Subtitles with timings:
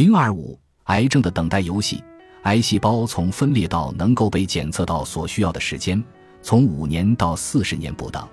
[0.00, 2.02] 零二五，癌症的等待游戏。
[2.44, 6.02] 癌细胞从分裂到能够被检测到所需要的时间，
[6.40, 8.26] 从五年到四十年不等。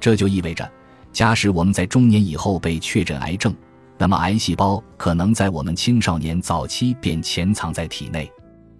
[0.00, 0.66] 这就意味着，
[1.12, 3.54] 假使我们在中年以后被确诊癌症，
[3.98, 8.32] 那么癌细胞可能在我们青少年早期便潜藏在体内。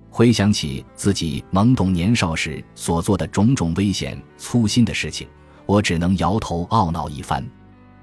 [0.08, 5.28] 回想起自己懵懂年少时所做的种种危险、粗心的事情，
[5.66, 7.46] 我只能摇头懊恼一番。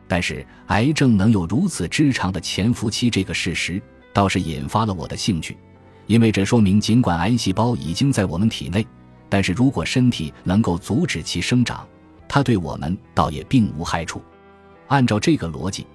[0.08, 3.82] 但是，癌症能有如此之长的潜伏期这个事实。
[4.14, 5.58] 倒是引发了我的兴趣，
[6.08, 8.86] 因为这说明，尽管癌细胞已经在我们体内，
[9.30, 11.88] 但是如果身体能够阻止其生长，
[12.28, 14.22] 它对我们倒也并无害处。
[14.88, 15.88] 按照这个逻辑，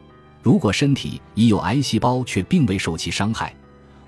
[0.43, 3.55] 如果身体已有癌细胞却并未受其伤害，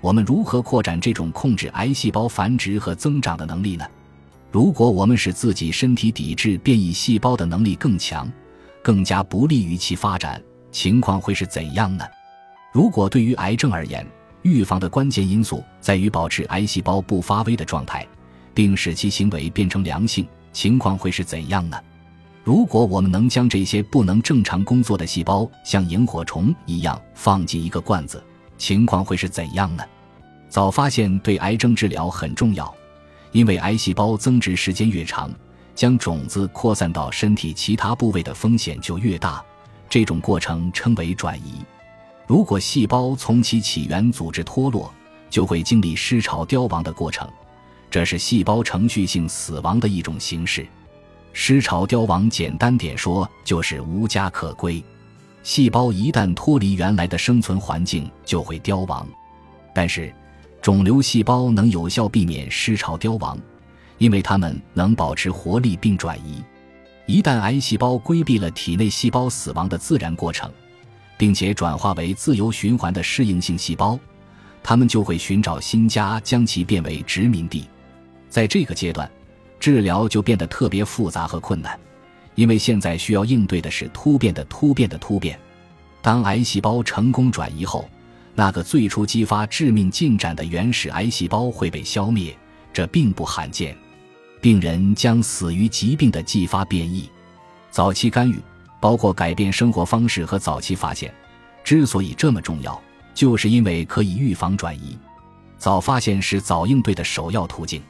[0.01, 3.85] 我们如何扩展这种控制癌细胞繁殖和增长的能力呢？
[4.51, 8.31] 如果我们使自己身体抵制变异细胞的能力更强，
[8.81, 10.41] 更加不利于其发展，
[10.71, 12.03] 情况会是怎样呢？
[12.71, 14.05] 如果对于癌症而言，
[14.43, 18.07] 预防的关键因素在于保持癌细胞不发威的状态，
[18.53, 21.77] 并使其行为变成良性，情况会是怎样呢？
[22.43, 28.23] 如果我们能将这些不能正常工作的细胞像萤火虫一样放进一个罐子，
[28.57, 29.83] 情况会是怎样呢？
[30.47, 32.73] 早发现对癌症治疗很重要，
[33.31, 35.29] 因为癌细胞增殖时间越长，
[35.75, 39.43] 将种子扩散到身体其他部位的风险就越大。
[39.89, 41.63] 这种过程称为转移。
[42.29, 44.93] 如果细胞从其起源组织脱落，
[45.31, 47.27] 就会经历失巢凋亡的过程，
[47.89, 50.67] 这是细胞程序性死亡的一种形式。
[51.33, 54.83] 失巢凋亡简单点说就是无家可归。
[55.41, 59.07] 细胞一旦脱离原来的生存环境，就会凋亡。
[59.73, 60.13] 但是，
[60.61, 63.39] 肿瘤细胞能有效避免失巢凋亡，
[63.97, 66.43] 因为它们能保持活力并转移。
[67.07, 70.47] 一旦癌细胞规避了体内细胞死亡的自然过程，
[71.19, 73.99] 并且转化为自由循环的适应性细胞，
[74.63, 77.67] 它们就会寻找新家，将其变为殖民地。
[78.29, 79.11] 在这个阶段，
[79.59, 81.77] 治疗就变得特别复杂和困难，
[82.35, 85.37] 因为现在需要应对的是突变的突变的突变。
[86.01, 87.89] 当癌细胞成功转移后，
[88.33, 92.33] 那个最初激发致命进展的原始癌细胞会被消灭，
[92.71, 93.75] 这并不罕见。
[94.39, 97.09] 病人将死于疾病的继发变异。
[97.71, 98.39] 早期干预。
[98.79, 101.13] 包括改变生活方式和早期发现，
[101.63, 102.81] 之所以这么重要，
[103.13, 104.97] 就是因为可以预防转移。
[105.57, 107.81] 早发现是早应对的首要途径。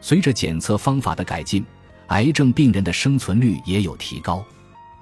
[0.00, 1.64] 随着检测方法的改进，
[2.08, 4.44] 癌症病人的生存率也有提高。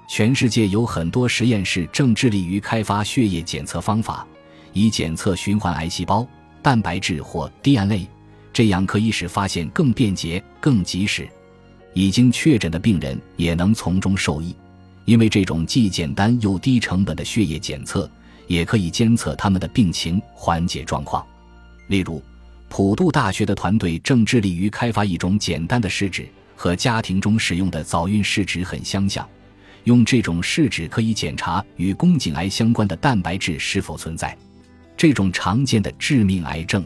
[0.07, 4.27] 全世界有很多实验室正致力于开发血液检测方法，
[4.73, 6.27] 以检测循环癌细胞、
[6.61, 8.07] 蛋白质或 DNA，
[8.51, 11.27] 这样可以使发现更便捷、更及时。
[11.93, 14.55] 已经确诊的病人也能从中受益。
[15.05, 18.09] 因为这种既简单又低成本的血液检测，
[18.47, 21.25] 也可以监测他们的病情缓解状况。
[21.87, 22.21] 例如，
[22.69, 29.27] 普渡大学的团队正致力于开发一种简单的试纸，和家庭中使用的早孕试纸很相像。
[29.85, 34.37] 用这种试纸可以检查与宫颈癌相关的蛋白质是否存在。
[34.95, 36.85] 这种常见的致命癌症，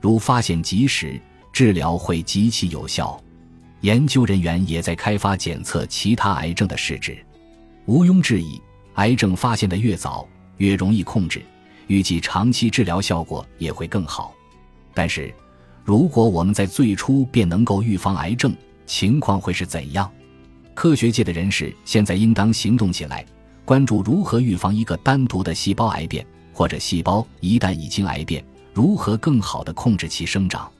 [0.00, 1.20] 如发现及时，
[1.52, 3.22] 治疗会极其有效。
[3.82, 7.18] 研究人员也在开发检测其他癌症的试纸。
[7.86, 8.58] 毋庸置疑，
[8.94, 11.42] 癌症发现的越早，越容易控制，
[11.86, 14.34] 预计长期治疗效果也会更好。
[14.94, 15.34] 但是，
[15.84, 18.56] 如果我们在最初便能够预防癌症，
[18.86, 20.10] 情况会是怎样？
[20.72, 23.24] 科学界的人士现在应当行动起来，
[23.66, 26.24] 关注如何预防一个单独的细胞癌变，
[26.54, 30.72] 或者细胞一旦已经癌变，如何更好地控制其生长。